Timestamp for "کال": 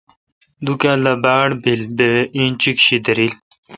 0.81-0.99